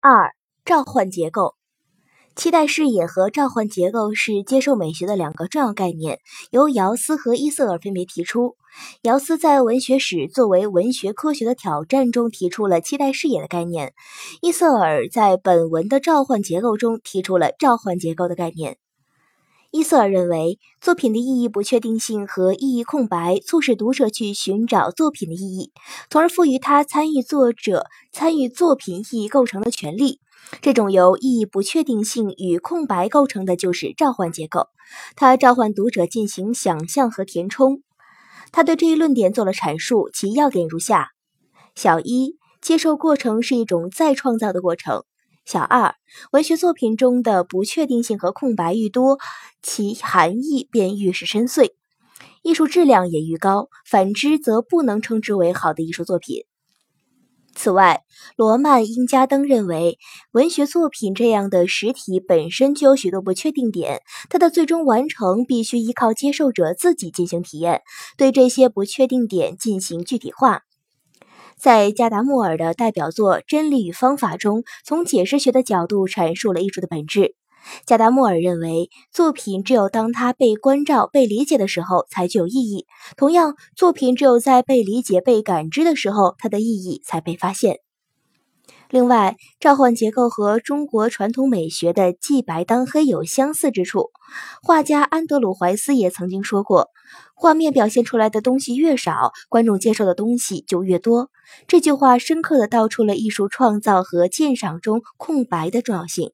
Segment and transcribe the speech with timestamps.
[0.00, 0.30] 二、
[0.64, 1.56] 召唤结构。
[2.36, 6.20] 期待视野和召唤结构是接受美学的两个重要概念，
[6.52, 8.54] 由姚斯和伊瑟尔分别提出。
[9.02, 13.92] 姚斯在《文学史作为文学科学的挑战》中提出了期待视野的概念，
[14.40, 18.78] 伊瑟尔在本文的召唤结构中提出了召唤结构的概念。
[19.70, 25.72] 伊瑟尔认为，作品的意义不确定性和意义空白促使读者去寻找作品的意义，
[26.08, 30.20] 从而赋予他参与作者参与作品意义构成的权利。
[30.62, 34.68] 这种由意义不确定性与空白构成的就是召唤结构，
[35.16, 37.82] 它召唤读者进行想象和填充。
[38.50, 41.10] 他对这一论点做了阐述，其要点如下：
[41.74, 45.04] 小一，接受过程是一种再创造的过程。
[45.50, 45.94] 小二，
[46.30, 49.16] 文学作品中的不确定性和空白愈多，
[49.62, 51.70] 其含义便愈是深邃，
[52.42, 56.42] 艺术质量也愈高；反之，则不能称之为好的艺术作品。
[57.54, 58.02] 此外，
[58.36, 59.96] 罗曼·英加登认为，
[60.32, 67.80] 文学作品这样的实体本身就有许多不确定点，它的最终完成必须依靠接受者自己进行体验，
[68.18, 70.64] 对这些不确定点进行具体化。
[71.60, 77.34] 在加达默尔的代表作《真理与方法》中，从解释学的角度阐述了艺术的本质。
[77.84, 82.86] 加达默尔认为，作品只有当它被关照、被理解的时候才具有意义。
[83.16, 87.87] 同样，作品只有在被理解、被感知的时候，它的意义才被发现。
[88.90, 94.10] 另外，召唤结构和中国传统美学的既白当黑有相似之处。
[94.62, 96.88] 画家安德鲁·怀斯也曾经说过
[97.36, 101.30] ：“画面表现出来的东西越少，观众接受的东西就越多。”
[101.68, 106.32] 这句话深刻的道出了艺术创造和鉴赏中空白的重要性。